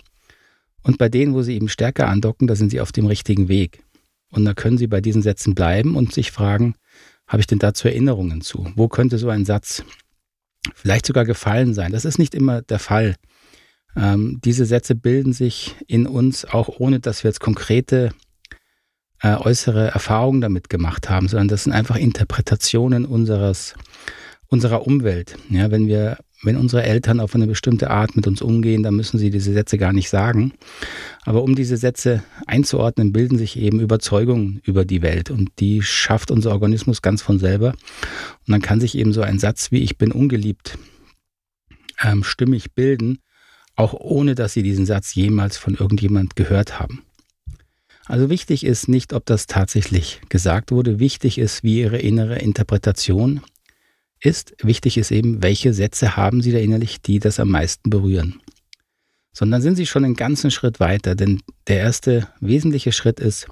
Und 0.83 0.97
bei 0.97 1.09
denen, 1.09 1.33
wo 1.33 1.41
Sie 1.41 1.55
eben 1.55 1.69
stärker 1.69 2.07
andocken, 2.07 2.47
da 2.47 2.55
sind 2.55 2.69
Sie 2.69 2.81
auf 2.81 2.91
dem 2.91 3.07
richtigen 3.07 3.47
Weg. 3.47 3.83
Und 4.31 4.45
da 4.45 4.53
können 4.53 4.77
Sie 4.77 4.87
bei 4.87 5.01
diesen 5.01 5.21
Sätzen 5.21 5.55
bleiben 5.55 5.95
und 5.95 6.13
sich 6.13 6.31
fragen, 6.31 6.75
habe 7.27 7.41
ich 7.41 7.47
denn 7.47 7.59
dazu 7.59 7.87
Erinnerungen 7.87 8.41
zu? 8.41 8.71
Wo 8.75 8.87
könnte 8.87 9.17
so 9.17 9.29
ein 9.29 9.45
Satz 9.45 9.83
vielleicht 10.75 11.05
sogar 11.05 11.25
gefallen 11.25 11.73
sein? 11.73 11.91
Das 11.91 12.05
ist 12.05 12.19
nicht 12.19 12.35
immer 12.35 12.61
der 12.61 12.79
Fall. 12.79 13.15
Ähm, 13.95 14.39
diese 14.43 14.65
Sätze 14.65 14.93
bilden 14.93 15.33
sich 15.33 15.75
in 15.87 16.05
uns 16.05 16.45
auch 16.45 16.79
ohne, 16.79 16.99
dass 16.99 17.23
wir 17.23 17.29
jetzt 17.29 17.39
konkrete 17.39 18.11
äh, 19.21 19.35
äußere 19.35 19.87
Erfahrungen 19.87 20.41
damit 20.41 20.69
gemacht 20.69 21.09
haben, 21.09 21.27
sondern 21.27 21.47
das 21.47 21.63
sind 21.63 21.73
einfach 21.73 21.95
Interpretationen 21.95 23.05
unseres, 23.05 23.75
unserer 24.47 24.85
Umwelt. 24.85 25.37
Ja, 25.49 25.71
wenn 25.71 25.87
wir, 25.87 26.17
wenn 26.43 26.57
unsere 26.57 26.83
Eltern 26.83 27.19
auf 27.19 27.33
eine 27.33 27.47
bestimmte 27.47 27.89
Art 27.89 28.15
mit 28.15 28.27
uns 28.27 28.41
umgehen, 28.41 28.83
dann 28.83 28.95
müssen 28.95 29.17
sie 29.17 29.29
diese 29.29 29.53
Sätze 29.53 29.77
gar 29.77 29.93
nicht 29.93 30.09
sagen. 30.09 30.53
Aber 31.23 31.43
um 31.43 31.55
diese 31.55 31.77
Sätze 31.77 32.23
einzuordnen, 32.45 33.13
bilden 33.13 33.37
sich 33.37 33.57
eben 33.57 33.79
Überzeugungen 33.79 34.61
über 34.63 34.85
die 34.85 35.01
Welt 35.01 35.31
und 35.31 35.51
die 35.59 35.81
schafft 35.81 36.31
unser 36.31 36.51
Organismus 36.51 37.01
ganz 37.01 37.21
von 37.21 37.39
selber. 37.39 37.69
Und 37.69 38.51
dann 38.51 38.61
kann 38.61 38.79
sich 38.79 38.97
eben 38.97 39.13
so 39.13 39.21
ein 39.21 39.39
Satz 39.39 39.71
wie 39.71 39.79
ich 39.79 39.97
bin 39.97 40.11
ungeliebt 40.11 40.77
ähm, 42.01 42.23
stimmig 42.23 42.73
bilden, 42.73 43.19
auch 43.75 43.93
ohne 43.93 44.35
dass 44.35 44.53
sie 44.53 44.63
diesen 44.63 44.85
Satz 44.85 45.15
jemals 45.15 45.57
von 45.57 45.75
irgendjemand 45.75 46.35
gehört 46.35 46.79
haben. 46.79 47.03
Also 48.05 48.29
wichtig 48.29 48.65
ist 48.65 48.87
nicht, 48.87 49.13
ob 49.13 49.25
das 49.25 49.47
tatsächlich 49.47 50.21
gesagt 50.29 50.71
wurde, 50.71 50.99
wichtig 50.99 51.39
ist, 51.39 51.63
wie 51.63 51.81
ihre 51.81 51.97
innere 51.97 52.37
Interpretation 52.37 53.41
ist, 54.25 54.55
wichtig 54.61 54.97
ist 54.97 55.11
eben, 55.11 55.41
welche 55.43 55.73
Sätze 55.73 56.15
haben 56.15 56.41
sie 56.41 56.51
da 56.51 56.59
innerlich, 56.59 57.01
die 57.01 57.19
das 57.19 57.39
am 57.39 57.49
meisten 57.49 57.89
berühren. 57.89 58.41
Sondern 59.33 59.61
sind 59.61 59.75
sie 59.75 59.85
schon 59.85 60.05
einen 60.05 60.15
ganzen 60.15 60.51
Schritt 60.51 60.79
weiter, 60.79 61.15
denn 61.15 61.41
der 61.67 61.77
erste 61.77 62.27
wesentliche 62.39 62.91
Schritt 62.91 63.19
ist, 63.19 63.47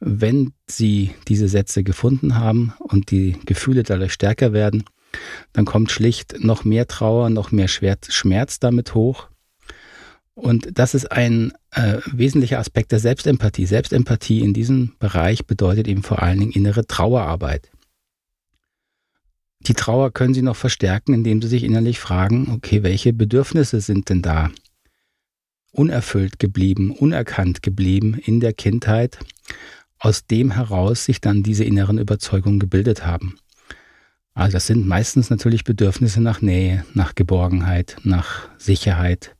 wenn 0.00 0.52
sie 0.68 1.14
diese 1.26 1.48
Sätze 1.48 1.82
gefunden 1.82 2.36
haben 2.36 2.72
und 2.78 3.10
die 3.10 3.36
Gefühle 3.44 3.82
dadurch 3.82 4.12
stärker 4.12 4.52
werden, 4.52 4.84
dann 5.52 5.64
kommt 5.64 5.90
schlicht 5.90 6.36
noch 6.38 6.64
mehr 6.64 6.86
Trauer, 6.86 7.30
noch 7.30 7.50
mehr 7.50 7.68
Schmerz 7.68 8.60
damit 8.60 8.94
hoch. 8.94 9.28
Und 10.34 10.78
das 10.78 10.94
ist 10.94 11.10
ein 11.10 11.52
äh, 11.72 11.98
wesentlicher 12.12 12.60
Aspekt 12.60 12.92
der 12.92 13.00
Selbstempathie. 13.00 13.66
Selbstempathie 13.66 14.40
in 14.40 14.54
diesem 14.54 14.92
Bereich 15.00 15.46
bedeutet 15.46 15.88
eben 15.88 16.04
vor 16.04 16.22
allen 16.22 16.38
Dingen 16.38 16.52
innere 16.52 16.86
Trauerarbeit. 16.86 17.70
Die 19.68 19.74
Trauer 19.74 20.12
können 20.12 20.32
Sie 20.32 20.40
noch 20.40 20.56
verstärken, 20.56 21.12
indem 21.12 21.42
Sie 21.42 21.48
sich 21.48 21.62
innerlich 21.62 22.00
fragen, 22.00 22.50
okay, 22.52 22.82
welche 22.82 23.12
Bedürfnisse 23.12 23.82
sind 23.82 24.08
denn 24.08 24.22
da 24.22 24.50
unerfüllt 25.72 26.38
geblieben, 26.38 26.90
unerkannt 26.90 27.62
geblieben 27.62 28.14
in 28.14 28.40
der 28.40 28.54
Kindheit, 28.54 29.18
aus 29.98 30.26
dem 30.26 30.52
heraus 30.52 31.04
sich 31.04 31.20
dann 31.20 31.42
diese 31.42 31.64
inneren 31.64 31.98
Überzeugungen 31.98 32.58
gebildet 32.58 33.04
haben. 33.04 33.38
Also 34.32 34.52
das 34.52 34.66
sind 34.66 34.86
meistens 34.86 35.28
natürlich 35.28 35.64
Bedürfnisse 35.64 36.22
nach 36.22 36.40
Nähe, 36.40 36.84
nach 36.94 37.14
Geborgenheit, 37.14 37.96
nach 38.04 38.48
Sicherheit, 38.56 39.36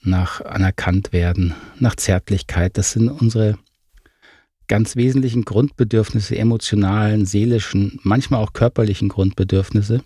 nach 0.00 0.40
anerkannt 0.40 1.12
werden, 1.12 1.54
nach 1.78 1.96
Zärtlichkeit. 1.96 2.78
Das 2.78 2.92
sind 2.92 3.10
unsere 3.10 3.58
ganz 4.66 4.96
wesentlichen 4.96 5.44
Grundbedürfnisse, 5.44 6.36
emotionalen, 6.36 7.26
seelischen, 7.26 8.00
manchmal 8.02 8.42
auch 8.42 8.52
körperlichen 8.52 9.08
Grundbedürfnisse, 9.08 10.02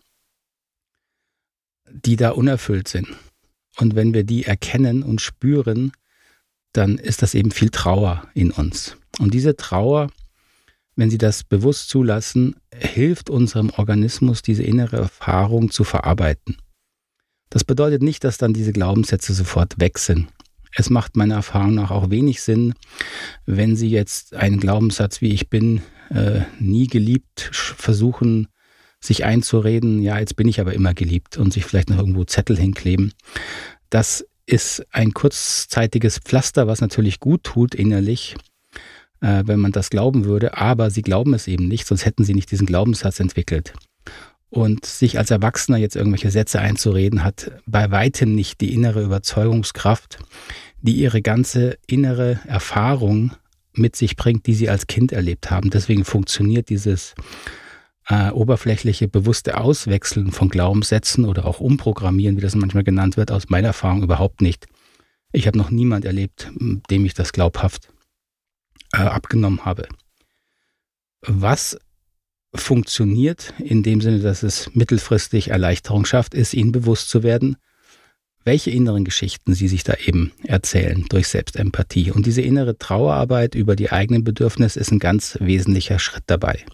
die 1.91 2.17
da 2.17 2.31
unerfüllt 2.31 2.88
sind. 2.88 3.09
Und 3.79 3.95
wenn 3.95 4.15
wir 4.15 4.25
die 4.25 4.45
erkennen 4.45 5.03
und 5.03 5.21
spüren, 5.21 5.93
dann 6.73 6.99
ist 6.99 7.23
das 7.23 7.35
eben 7.35 7.50
viel 7.50 7.71
Trauer 7.71 8.29
in 8.35 8.50
uns. 8.50 8.97
Und 9.19 9.35
diese 9.35 9.57
Trauer, 9.57 10.11
wenn 10.97 11.11
Sie 11.11 11.19
das 11.19 11.45
bewusst 11.45 11.88
zulassen, 11.88 12.57
hilft 12.75 13.31
unserem 13.31 13.71
Organismus, 13.71 14.43
diese 14.43 14.65
innere 14.65 14.97
Erfahrung 14.97 15.71
zu 15.71 15.85
verarbeiten. 15.85 16.57
Das 17.50 17.65
bedeutet 17.65 18.03
nicht, 18.03 18.25
dass 18.25 18.37
dann 18.37 18.53
diese 18.53 18.73
Glaubenssätze 18.73 19.33
sofort 19.33 19.81
weg 19.81 19.99
sind. 19.99 20.29
Es 20.75 20.90
macht 20.90 21.16
meiner 21.16 21.37
Erfahrung 21.37 21.75
nach 21.75 21.90
auch 21.90 22.10
wenig 22.10 22.42
Sinn, 22.42 22.75
wenn 23.46 23.76
Sie 23.76 23.88
jetzt 23.88 24.34
einen 24.34 24.60
Glaubenssatz 24.60 25.20
wie 25.20 25.32
ich 25.32 25.48
bin 25.48 25.82
äh, 26.10 26.40
nie 26.58 26.87
geliebt 26.87 27.50
versuchen, 27.52 28.48
sich 29.00 29.25
einzureden, 29.25 30.02
ja, 30.02 30.18
jetzt 30.18 30.37
bin 30.37 30.48
ich 30.48 30.60
aber 30.60 30.75
immer 30.75 30.94
geliebt 30.94 31.37
und 31.37 31.52
sich 31.52 31.64
vielleicht 31.64 31.90
noch 31.90 31.98
irgendwo 31.98 32.25
Zettel 32.25 32.56
hinkleben. 32.56 33.12
Das 33.90 34.26
ist 34.46 34.84
ein 34.92 35.12
kurzzeitiges 35.12 36.18
Pflaster, 36.18 36.66
was 36.66 36.80
natürlich 36.80 37.20
gut 37.20 37.44
tut 37.44 37.75
innerlich, 37.75 38.34
äh, 39.20 39.42
wenn 39.46 39.60
man 39.60 39.72
das 39.72 39.90
glauben 39.90 40.25
würde, 40.25 40.56
aber 40.56 40.90
sie 40.90 41.02
glauben 41.02 41.34
es 41.34 41.46
eben 41.46 41.68
nicht, 41.68 41.87
sonst 41.87 42.04
hätten 42.04 42.25
sie 42.25 42.34
nicht 42.34 42.50
diesen 42.50 42.66
Glaubenssatz 42.66 43.20
entwickelt. 43.20 43.75
Und 44.50 44.87
sich 44.87 45.19
als 45.19 45.31
Erwachsener 45.31 45.76
jetzt 45.76 45.95
irgendwelche 45.95 46.31
Sätze 46.31 46.61
einzureden, 46.61 47.23
hat 47.23 47.52
bei 47.67 47.90
weitem 47.90 48.35
nicht 48.35 48.61
die 48.62 48.73
innere 48.73 49.02
Überzeugungskraft, 49.02 50.19
die 50.81 50.95
ihre 50.95 51.21
ganze 51.21 51.76
innere 51.87 52.40
Erfahrung 52.47 53.33
mit 53.75 53.95
sich 53.95 54.17
bringt, 54.17 54.47
die 54.47 54.55
sie 54.55 54.71
als 54.71 54.87
Kind 54.87 55.12
erlebt 55.12 55.50
haben. 55.50 55.71
Deswegen 55.71 56.05
funktioniert 56.05 56.71
dieses 56.71 57.14
äh, 58.09 58.31
oberflächliche, 58.31 59.07
bewusste 59.07 59.59
Auswechseln 59.59 60.33
von 60.33 60.49
Glaubenssätzen 60.49 61.25
oder 61.25 61.45
auch 61.45 61.61
Umprogrammieren, 61.61 62.37
wie 62.37 62.40
das 62.40 62.55
manchmal 62.55 62.85
genannt 62.85 63.17
wird, 63.17 63.31
aus 63.31 63.49
meiner 63.50 63.69
Erfahrung 63.69 64.02
überhaupt 64.02 64.40
nicht. 64.40 64.67
Ich 65.33 65.47
habe 65.47 65.59
noch 65.59 65.71
niemand 65.71 66.05
erlebt, 66.05 66.50
dem 66.59 67.05
ich 67.05 67.14
das 67.14 67.33
glaubhaft 67.33 67.90
äh, 68.95 68.99
abgenommen 68.99 69.64
habe. 69.64 69.87
Was 71.21 71.78
funktioniert, 72.55 73.52
in 73.59 73.83
dem 73.83 74.00
Sinne, 74.00 74.21
dass 74.21 74.43
es 74.43 74.71
mittelfristig 74.75 75.49
Erleichterung 75.49 76.05
schafft, 76.05 76.35
ist 76.35 76.55
ihnen 76.55 76.73
bewusst 76.73 77.11
zu 77.11 77.23
werden, 77.23 77.57
welche 78.45 78.71
inneren 78.71 79.05
Geschichten 79.05 79.52
sie 79.52 79.69
sich 79.69 79.85
da 79.85 79.95
eben 80.07 80.33
erzählen 80.45 81.05
durch 81.11 81.28
Selbstempathie. 81.28 82.11
Und 82.11 82.25
diese 82.25 82.40
innere 82.40 82.78
Trauerarbeit 82.78 83.55
über 83.55 83.76
die 83.76 83.93
eigenen 83.93 84.25
Bedürfnisse 84.25 84.81
ist 84.81 84.90
ein 84.90 84.99
ganz 84.99 85.37
wesentlicher 85.40 85.99
Schritt 85.99 86.25
dabei. 86.26 86.64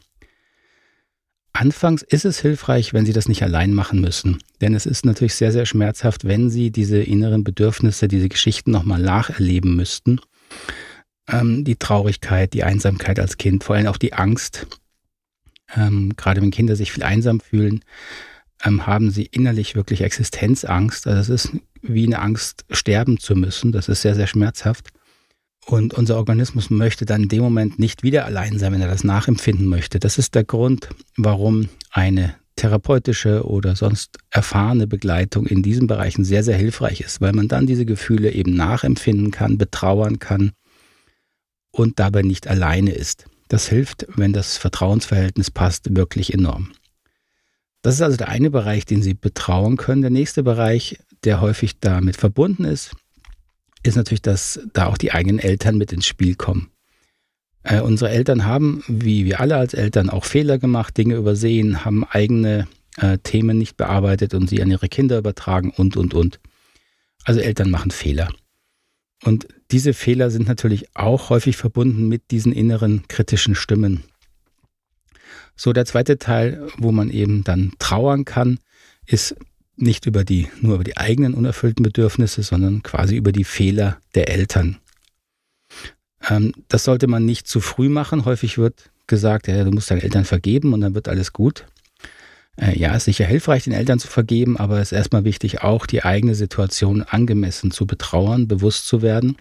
Anfangs 1.52 2.02
ist 2.02 2.24
es 2.24 2.40
hilfreich, 2.40 2.92
wenn 2.92 3.06
Sie 3.06 3.12
das 3.12 3.28
nicht 3.28 3.44
allein 3.44 3.74
machen 3.74 4.00
müssen. 4.00 4.38
Denn 4.60 4.74
es 4.74 4.86
ist 4.86 5.06
natürlich 5.06 5.36
sehr, 5.36 5.52
sehr 5.52 5.66
schmerzhaft, 5.66 6.24
wenn 6.24 6.50
Sie 6.50 6.72
diese 6.72 6.98
inneren 7.00 7.44
Bedürfnisse, 7.44 8.08
diese 8.08 8.28
Geschichten 8.28 8.72
nochmal 8.72 9.00
nacherleben 9.00 9.76
müssten. 9.76 10.20
Ähm, 11.28 11.64
die 11.64 11.76
Traurigkeit, 11.76 12.52
die 12.54 12.64
Einsamkeit 12.64 13.20
als 13.20 13.36
Kind, 13.36 13.62
vor 13.62 13.76
allem 13.76 13.86
auch 13.86 13.98
die 13.98 14.12
Angst, 14.12 14.66
ähm, 15.74 16.14
gerade 16.16 16.40
wenn 16.42 16.50
Kinder 16.50 16.76
sich 16.76 16.92
viel 16.92 17.02
einsam 17.02 17.40
fühlen, 17.40 17.80
ähm, 18.64 18.86
haben 18.86 19.10
sie 19.10 19.26
innerlich 19.26 19.74
wirklich 19.74 20.02
Existenzangst. 20.02 21.06
Also 21.06 21.34
es 21.34 21.46
ist 21.46 21.56
wie 21.82 22.06
eine 22.06 22.20
Angst, 22.20 22.64
sterben 22.70 23.18
zu 23.18 23.34
müssen. 23.34 23.72
Das 23.72 23.88
ist 23.88 24.02
sehr, 24.02 24.14
sehr 24.14 24.26
schmerzhaft. 24.26 24.88
Und 25.66 25.94
unser 25.94 26.16
Organismus 26.16 26.70
möchte 26.70 27.06
dann 27.06 27.24
in 27.24 27.28
dem 27.28 27.42
Moment 27.42 27.78
nicht 27.78 28.02
wieder 28.02 28.26
allein 28.26 28.58
sein, 28.58 28.72
wenn 28.72 28.82
er 28.82 28.88
das 28.88 29.04
nachempfinden 29.04 29.66
möchte. 29.66 29.98
Das 29.98 30.18
ist 30.18 30.34
der 30.34 30.44
Grund, 30.44 30.88
warum 31.16 31.68
eine 31.90 32.34
therapeutische 32.56 33.44
oder 33.44 33.74
sonst 33.74 34.18
erfahrene 34.30 34.86
Begleitung 34.86 35.46
in 35.46 35.62
diesen 35.62 35.86
Bereichen 35.86 36.24
sehr, 36.24 36.44
sehr 36.44 36.56
hilfreich 36.56 37.00
ist, 37.00 37.20
weil 37.20 37.32
man 37.32 37.48
dann 37.48 37.66
diese 37.66 37.86
Gefühle 37.86 38.30
eben 38.30 38.54
nachempfinden 38.54 39.30
kann, 39.30 39.58
betrauern 39.58 40.18
kann 40.18 40.52
und 41.72 41.98
dabei 41.98 42.22
nicht 42.22 42.46
alleine 42.46 42.92
ist. 42.92 43.26
Das 43.48 43.68
hilft, 43.68 44.06
wenn 44.16 44.32
das 44.32 44.56
Vertrauensverhältnis 44.56 45.50
passt, 45.50 45.94
wirklich 45.96 46.32
enorm. 46.32 46.72
Das 47.82 47.94
ist 47.94 48.02
also 48.02 48.16
der 48.16 48.28
eine 48.28 48.50
Bereich, 48.50 48.86
den 48.86 49.02
Sie 49.02 49.14
betrauen 49.14 49.76
können. 49.76 50.00
Der 50.00 50.10
nächste 50.10 50.42
Bereich, 50.42 50.98
der 51.24 51.40
häufig 51.40 51.80
damit 51.80 52.16
verbunden 52.16 52.64
ist, 52.64 52.92
ist 53.82 53.96
natürlich, 53.96 54.22
dass 54.22 54.60
da 54.72 54.86
auch 54.86 54.96
die 54.96 55.12
eigenen 55.12 55.38
Eltern 55.38 55.76
mit 55.76 55.92
ins 55.92 56.06
Spiel 56.06 56.34
kommen. 56.34 56.70
Äh, 57.62 57.80
unsere 57.80 58.10
Eltern 58.10 58.46
haben, 58.46 58.82
wie 58.88 59.24
wir 59.24 59.40
alle 59.40 59.56
als 59.56 59.74
Eltern, 59.74 60.10
auch 60.10 60.24
Fehler 60.24 60.58
gemacht, 60.58 60.96
Dinge 60.96 61.16
übersehen, 61.16 61.84
haben 61.84 62.04
eigene 62.04 62.66
äh, 62.96 63.18
Themen 63.18 63.58
nicht 63.58 63.76
bearbeitet 63.76 64.34
und 64.34 64.48
sie 64.48 64.62
an 64.62 64.70
ihre 64.70 64.88
Kinder 64.88 65.18
übertragen 65.18 65.70
und, 65.70 65.96
und, 65.96 66.14
und. 66.14 66.40
Also 67.24 67.40
Eltern 67.40 67.70
machen 67.70 67.90
Fehler. 67.90 68.30
Und 69.24 69.48
diese 69.74 69.92
Fehler 69.92 70.30
sind 70.30 70.46
natürlich 70.46 70.86
auch 70.94 71.30
häufig 71.30 71.56
verbunden 71.56 72.06
mit 72.06 72.30
diesen 72.30 72.52
inneren 72.52 73.08
kritischen 73.08 73.56
Stimmen. 73.56 74.04
So, 75.56 75.72
der 75.72 75.84
zweite 75.84 76.16
Teil, 76.16 76.68
wo 76.78 76.92
man 76.92 77.10
eben 77.10 77.42
dann 77.42 77.72
trauern 77.80 78.24
kann, 78.24 78.60
ist 79.04 79.34
nicht 79.74 80.06
über 80.06 80.22
die, 80.22 80.46
nur 80.60 80.76
über 80.76 80.84
die 80.84 80.96
eigenen 80.96 81.34
unerfüllten 81.34 81.82
Bedürfnisse, 81.82 82.44
sondern 82.44 82.84
quasi 82.84 83.16
über 83.16 83.32
die 83.32 83.42
Fehler 83.42 83.98
der 84.14 84.28
Eltern. 84.28 84.78
Ähm, 86.30 86.52
das 86.68 86.84
sollte 86.84 87.08
man 87.08 87.24
nicht 87.24 87.48
zu 87.48 87.58
früh 87.58 87.88
machen. 87.88 88.26
Häufig 88.26 88.58
wird 88.58 88.92
gesagt, 89.08 89.48
ja, 89.48 89.64
du 89.64 89.72
musst 89.72 89.90
deinen 89.90 90.02
Eltern 90.02 90.24
vergeben 90.24 90.72
und 90.72 90.82
dann 90.82 90.94
wird 90.94 91.08
alles 91.08 91.32
gut. 91.32 91.66
Äh, 92.56 92.78
ja, 92.78 92.94
ist 92.94 93.06
sicher 93.06 93.26
hilfreich, 93.26 93.64
den 93.64 93.72
Eltern 93.72 93.98
zu 93.98 94.06
vergeben, 94.06 94.56
aber 94.56 94.78
es 94.78 94.92
ist 94.92 94.98
erstmal 94.98 95.24
wichtig, 95.24 95.62
auch 95.62 95.84
die 95.84 96.04
eigene 96.04 96.36
Situation 96.36 97.02
angemessen 97.02 97.72
zu 97.72 97.88
betrauern, 97.88 98.46
bewusst 98.46 98.86
zu 98.86 99.02
werden, 99.02 99.36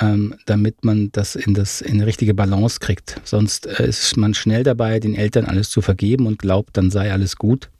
ähm, 0.00 0.34
damit 0.46 0.84
man 0.84 1.10
das 1.12 1.36
in, 1.36 1.54
das 1.54 1.80
in 1.80 1.94
eine 1.94 2.06
richtige 2.06 2.34
Balance 2.34 2.80
kriegt. 2.80 3.20
Sonst 3.24 3.66
äh, 3.66 3.86
ist 3.86 4.16
man 4.16 4.34
schnell 4.34 4.64
dabei, 4.64 5.00
den 5.00 5.14
Eltern 5.14 5.44
alles 5.44 5.70
zu 5.70 5.80
vergeben 5.80 6.26
und 6.26 6.38
glaubt, 6.38 6.76
dann 6.76 6.90
sei 6.90 7.12
alles 7.12 7.36
gut. 7.36 7.70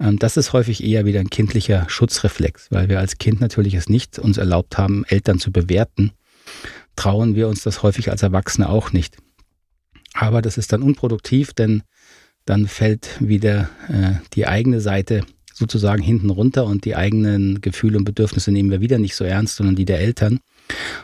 Ähm, 0.00 0.18
das 0.18 0.36
ist 0.36 0.52
häufig 0.52 0.82
eher 0.82 1.04
wieder 1.04 1.20
ein 1.20 1.30
kindlicher 1.30 1.88
Schutzreflex, 1.88 2.70
weil 2.70 2.88
wir 2.88 2.98
als 2.98 3.18
Kind 3.18 3.40
natürlich 3.40 3.74
es 3.74 3.88
nicht 3.88 4.18
uns 4.18 4.36
erlaubt 4.36 4.78
haben, 4.78 5.04
Eltern 5.06 5.38
zu 5.38 5.52
bewerten. 5.52 6.12
Trauen 6.96 7.34
wir 7.34 7.48
uns 7.48 7.62
das 7.62 7.82
häufig 7.82 8.10
als 8.10 8.22
Erwachsene 8.22 8.68
auch 8.68 8.92
nicht. 8.92 9.16
Aber 10.14 10.42
das 10.42 10.58
ist 10.58 10.72
dann 10.72 10.82
unproduktiv, 10.82 11.52
denn 11.52 11.82
dann 12.44 12.66
fällt 12.66 13.10
wieder 13.20 13.68
äh, 13.88 14.14
die 14.34 14.46
eigene 14.46 14.80
Seite 14.80 15.22
sozusagen 15.52 16.02
hinten 16.02 16.30
runter 16.30 16.64
und 16.66 16.84
die 16.84 16.96
eigenen 16.96 17.60
Gefühle 17.60 17.98
und 17.98 18.04
Bedürfnisse 18.04 18.52
nehmen 18.52 18.70
wir 18.70 18.80
wieder 18.80 18.98
nicht 18.98 19.16
so 19.16 19.24
ernst, 19.24 19.56
sondern 19.56 19.76
die 19.76 19.84
der 19.84 20.00
Eltern. 20.00 20.40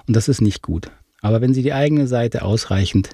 Und 0.06 0.14
das 0.14 0.28
ist 0.28 0.40
nicht 0.40 0.62
gut. 0.62 0.90
Aber 1.20 1.40
wenn 1.40 1.54
Sie 1.54 1.62
die 1.62 1.72
eigene 1.72 2.06
Seite 2.06 2.42
ausreichend 2.42 3.10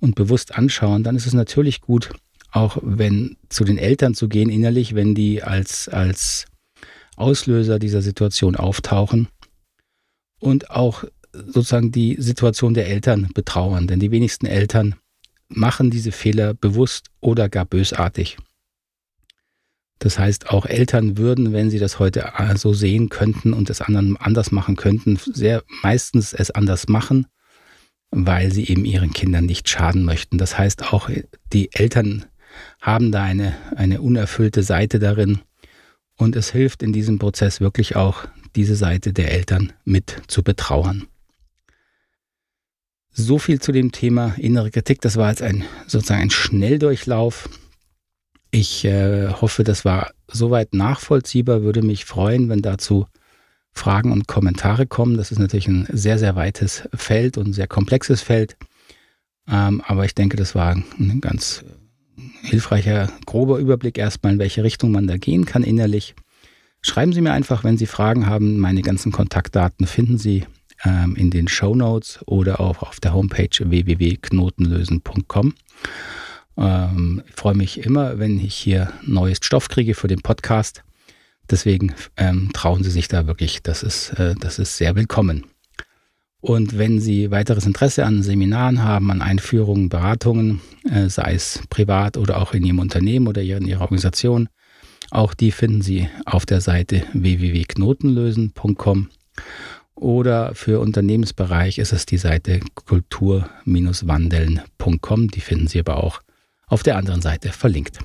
und 0.00 0.14
bewusst 0.14 0.54
anschauen, 0.54 1.02
dann 1.02 1.16
ist 1.16 1.26
es 1.26 1.34
natürlich 1.34 1.80
gut, 1.80 2.10
auch 2.50 2.78
wenn 2.82 3.36
zu 3.48 3.64
den 3.64 3.78
Eltern 3.78 4.14
zu 4.14 4.28
gehen 4.28 4.50
innerlich, 4.50 4.94
wenn 4.94 5.14
die 5.14 5.42
als, 5.42 5.88
als 5.88 6.46
Auslöser 7.16 7.78
dieser 7.78 8.02
Situation 8.02 8.56
auftauchen 8.56 9.28
und 10.38 10.70
auch 10.70 11.04
sozusagen 11.32 11.92
die 11.92 12.16
Situation 12.18 12.74
der 12.74 12.88
Eltern 12.88 13.28
betrauern. 13.34 13.86
Denn 13.86 14.00
die 14.00 14.10
wenigsten 14.10 14.46
Eltern 14.46 14.94
machen 15.48 15.90
diese 15.90 16.12
Fehler 16.12 16.54
bewusst 16.54 17.06
oder 17.20 17.48
gar 17.48 17.64
bösartig. 17.64 18.36
Das 19.98 20.18
heißt, 20.18 20.50
auch 20.50 20.66
Eltern 20.66 21.18
würden, 21.18 21.52
wenn 21.52 21.70
sie 21.70 21.78
das 21.78 21.98
heute 21.98 22.32
so 22.54 22.72
sehen 22.72 23.08
könnten 23.08 23.52
und 23.52 23.68
es 23.68 23.80
anderen 23.80 24.16
anders 24.16 24.52
machen 24.52 24.76
könnten, 24.76 25.16
sehr 25.16 25.64
meistens 25.82 26.32
es 26.32 26.50
anders 26.50 26.88
machen, 26.88 27.26
weil 28.10 28.52
sie 28.52 28.66
eben 28.68 28.84
ihren 28.84 29.12
Kindern 29.12 29.46
nicht 29.46 29.68
schaden 29.68 30.04
möchten. 30.04 30.38
Das 30.38 30.56
heißt, 30.56 30.92
auch 30.92 31.10
die 31.52 31.72
Eltern 31.72 32.26
haben 32.80 33.12
da 33.12 33.24
eine, 33.24 33.54
eine 33.76 34.00
unerfüllte 34.00 34.62
Seite 34.62 34.98
darin. 34.98 35.40
Und 36.16 36.36
es 36.36 36.50
hilft 36.50 36.82
in 36.82 36.92
diesem 36.92 37.18
Prozess 37.18 37.60
wirklich 37.60 37.96
auch, 37.96 38.26
diese 38.56 38.76
Seite 38.76 39.12
der 39.12 39.30
Eltern 39.30 39.72
mit 39.84 40.22
zu 40.26 40.42
betrauern. 40.42 41.06
So 43.10 43.38
viel 43.38 43.60
zu 43.60 43.72
dem 43.72 43.92
Thema 43.92 44.34
innere 44.36 44.70
Kritik. 44.70 45.00
Das 45.00 45.16
war 45.16 45.30
jetzt 45.30 45.42
ein 45.42 45.64
sozusagen 45.86 46.22
ein 46.22 46.30
Schnelldurchlauf. 46.30 47.48
Ich 48.50 48.84
äh, 48.84 49.28
hoffe, 49.28 49.64
das 49.64 49.84
war 49.84 50.10
soweit 50.26 50.74
nachvollziehbar. 50.74 51.62
Würde 51.62 51.82
mich 51.82 52.04
freuen, 52.04 52.48
wenn 52.48 52.62
dazu 52.62 53.06
Fragen 53.72 54.12
und 54.12 54.26
Kommentare 54.26 54.86
kommen. 54.86 55.16
Das 55.16 55.30
ist 55.30 55.38
natürlich 55.38 55.68
ein 55.68 55.86
sehr, 55.92 56.18
sehr 56.18 56.34
weites 56.34 56.88
Feld 56.94 57.38
und 57.38 57.48
ein 57.48 57.52
sehr 57.52 57.68
komplexes 57.68 58.22
Feld. 58.22 58.56
Ähm, 59.48 59.82
aber 59.86 60.04
ich 60.04 60.14
denke, 60.14 60.36
das 60.36 60.54
war 60.54 60.74
ein 60.98 61.20
ganz 61.20 61.64
hilfreicher, 62.42 63.10
grober 63.26 63.58
Überblick 63.58 63.98
erstmal, 63.98 64.32
in 64.32 64.38
welche 64.38 64.64
Richtung 64.64 64.90
man 64.90 65.06
da 65.06 65.16
gehen 65.16 65.44
kann 65.44 65.62
innerlich. 65.62 66.14
Schreiben 66.80 67.12
Sie 67.12 67.20
mir 67.20 67.32
einfach, 67.32 67.64
wenn 67.64 67.78
Sie 67.78 67.86
Fragen 67.86 68.26
haben. 68.26 68.58
Meine 68.58 68.82
ganzen 68.82 69.12
Kontaktdaten 69.12 69.86
finden 69.86 70.18
Sie 70.18 70.44
ähm, 70.84 71.16
in 71.16 71.30
den 71.30 71.48
Show 71.48 71.74
Notes 71.74 72.20
oder 72.26 72.60
auch 72.60 72.82
auf 72.82 73.00
der 73.00 73.14
Homepage 73.14 73.48
www.knotenlösen.com. 73.58 75.54
Ähm, 76.58 77.22
ich 77.26 77.34
freue 77.34 77.54
mich 77.54 77.84
immer, 77.84 78.18
wenn 78.18 78.38
ich 78.38 78.54
hier 78.54 78.92
neues 79.06 79.38
Stoff 79.42 79.68
kriege 79.68 79.94
für 79.94 80.08
den 80.08 80.20
Podcast. 80.20 80.82
Deswegen 81.50 81.94
ähm, 82.16 82.50
trauen 82.52 82.84
Sie 82.84 82.90
sich 82.90 83.08
da 83.08 83.26
wirklich, 83.26 83.62
das 83.62 83.82
ist, 83.82 84.10
äh, 84.18 84.34
das 84.38 84.58
ist 84.58 84.76
sehr 84.76 84.96
willkommen. 84.96 85.46
Und 86.40 86.78
wenn 86.78 87.00
Sie 87.00 87.30
weiteres 87.30 87.66
Interesse 87.66 88.04
an 88.04 88.22
Seminaren 88.22 88.82
haben, 88.82 89.10
an 89.10 89.22
Einführungen, 89.22 89.88
Beratungen, 89.88 90.60
äh, 90.88 91.08
sei 91.08 91.32
es 91.34 91.62
privat 91.68 92.16
oder 92.16 92.40
auch 92.40 92.54
in 92.54 92.64
Ihrem 92.64 92.78
Unternehmen 92.78 93.26
oder 93.26 93.42
in 93.42 93.66
Ihrer 93.66 93.80
Organisation, 93.80 94.48
auch 95.10 95.34
die 95.34 95.50
finden 95.52 95.80
Sie 95.80 96.08
auf 96.26 96.44
der 96.44 96.60
Seite 96.60 97.04
www.knotenlösen.com 97.12 99.08
oder 99.94 100.54
für 100.54 100.80
Unternehmensbereich 100.80 101.78
ist 101.78 101.92
es 101.92 102.04
die 102.06 102.18
Seite 102.18 102.60
kultur-wandeln.com. 102.74 105.28
Die 105.28 105.40
finden 105.40 105.66
Sie 105.66 105.80
aber 105.80 106.04
auch 106.04 106.20
auf 106.68 106.82
der 106.82 106.96
anderen 106.96 107.22
Seite 107.22 107.50
verlinkt. 107.50 107.98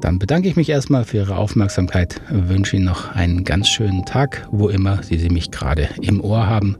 Dann 0.00 0.18
bedanke 0.18 0.48
ich 0.48 0.56
mich 0.56 0.68
erstmal 0.68 1.04
für 1.04 1.18
Ihre 1.18 1.36
Aufmerksamkeit, 1.36 2.20
wünsche 2.28 2.76
Ihnen 2.76 2.86
noch 2.86 3.14
einen 3.14 3.44
ganz 3.44 3.68
schönen 3.68 4.04
Tag, 4.04 4.48
wo 4.50 4.68
immer 4.68 5.02
Sie, 5.02 5.16
Sie 5.16 5.30
mich 5.30 5.50
gerade 5.50 5.88
im 6.00 6.20
Ohr 6.20 6.46
haben 6.46 6.76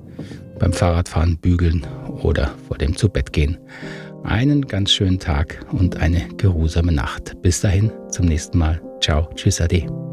beim 0.59 0.73
Fahrradfahren, 0.73 1.39
Bügeln 1.39 1.87
oder 2.23 2.53
vor 2.67 2.79
dem 2.79 2.97
Zubettgehen. 2.97 3.59
Einen 4.25 4.67
ganz 4.67 4.93
schönen 4.93 5.19
Tag 5.19 5.65
und 5.73 5.97
eine 5.97 6.29
geruhsame 6.37 6.93
Nacht. 6.93 7.41
Bis 7.43 7.61
dahin, 7.61 7.91
zum 8.11 8.27
nächsten 8.27 8.59
Mal. 8.59 8.81
Ciao, 9.01 9.29
tschüss, 9.35 9.61
ade. 9.61 10.12